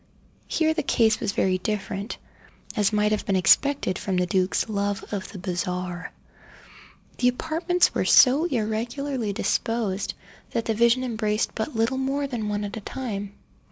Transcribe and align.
Here 0.47 0.73
the 0.73 0.81
case 0.81 1.19
was 1.19 1.33
very 1.33 1.59
different, 1.59 2.17
as 2.75 2.91
might 2.91 3.11
have 3.11 3.23
been 3.23 3.35
expected 3.35 3.99
from 3.99 4.15
the 4.17 4.25
duke's 4.25 4.67
love 4.67 5.05
of 5.13 5.31
the 5.31 5.37
bizarre. 5.37 6.11
The 7.19 7.27
apartments 7.27 7.93
were 7.93 8.05
so 8.05 8.45
irregularly 8.45 9.31
disposed 9.31 10.15
that 10.53 10.65
the 10.65 10.73
vision 10.73 11.03
embraced 11.03 11.53
but 11.53 11.75
little 11.75 11.99
more 11.99 12.25
than 12.25 12.49
one 12.49 12.63
at 12.63 12.77
a 12.77 12.81
time. 12.81 13.33